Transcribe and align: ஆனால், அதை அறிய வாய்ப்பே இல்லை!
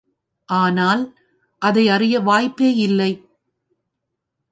ஆனால், 0.49 1.03
அதை 1.61 1.83
அறிய 1.89 2.15
வாய்ப்பே 2.19 2.69
இல்லை! 2.77 3.11